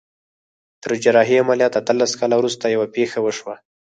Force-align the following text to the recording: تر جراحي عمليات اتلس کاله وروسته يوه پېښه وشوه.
تر 0.81 0.91
جراحي 1.03 1.35
عمليات 1.43 1.73
اتلس 1.81 2.11
کاله 2.19 2.35
وروسته 2.37 2.65
يوه 2.75 2.87
پېښه 2.95 3.17
وشوه. 3.21 3.55